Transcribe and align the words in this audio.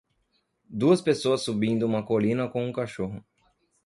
Duas 0.71 0.99
pessoas 0.99 1.43
subindo 1.43 1.85
uma 1.85 2.01
colina 2.03 2.49
com 2.49 2.65
um 2.67 2.73
cachorro. 2.73 3.23